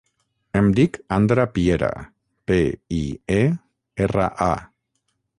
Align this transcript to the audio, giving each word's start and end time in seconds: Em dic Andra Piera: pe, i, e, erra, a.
Em 0.59 0.69
dic 0.77 0.95
Andra 1.17 1.43
Piera: 1.57 1.89
pe, 2.51 2.57
i, 2.99 3.01
e, 3.35 3.43
erra, 4.07 4.31
a. 4.47 5.29